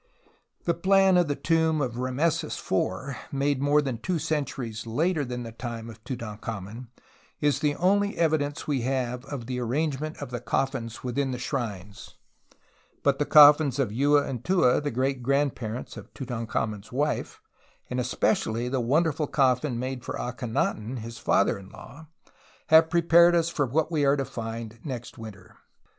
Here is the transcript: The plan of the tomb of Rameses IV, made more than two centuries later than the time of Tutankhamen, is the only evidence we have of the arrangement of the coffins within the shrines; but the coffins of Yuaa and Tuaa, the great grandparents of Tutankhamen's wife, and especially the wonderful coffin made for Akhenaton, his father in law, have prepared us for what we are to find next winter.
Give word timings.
The 0.63 0.73
plan 0.73 1.15
of 1.15 1.27
the 1.27 1.35
tomb 1.35 1.79
of 1.79 1.99
Rameses 1.99 2.57
IV, 2.59 3.15
made 3.31 3.61
more 3.61 3.83
than 3.83 3.99
two 3.99 4.17
centuries 4.17 4.87
later 4.87 5.23
than 5.23 5.43
the 5.43 5.51
time 5.51 5.91
of 5.91 6.03
Tutankhamen, 6.03 6.87
is 7.39 7.59
the 7.59 7.75
only 7.75 8.17
evidence 8.17 8.65
we 8.65 8.81
have 8.81 9.23
of 9.25 9.45
the 9.45 9.59
arrangement 9.59 10.17
of 10.17 10.31
the 10.31 10.39
coffins 10.39 11.03
within 11.03 11.29
the 11.29 11.37
shrines; 11.37 12.15
but 13.03 13.19
the 13.19 13.27
coffins 13.27 13.77
of 13.77 13.91
Yuaa 13.91 14.27
and 14.27 14.43
Tuaa, 14.43 14.79
the 14.81 14.89
great 14.89 15.21
grandparents 15.21 15.95
of 15.97 16.11
Tutankhamen's 16.15 16.91
wife, 16.91 17.39
and 17.87 17.99
especially 17.99 18.67
the 18.67 18.81
wonderful 18.81 19.27
coffin 19.27 19.77
made 19.77 20.03
for 20.03 20.15
Akhenaton, 20.19 20.97
his 21.01 21.19
father 21.19 21.59
in 21.59 21.69
law, 21.69 22.07
have 22.69 22.89
prepared 22.89 23.35
us 23.35 23.49
for 23.49 23.67
what 23.67 23.91
we 23.91 24.03
are 24.03 24.17
to 24.17 24.25
find 24.25 24.79
next 24.83 25.19
winter. 25.19 25.57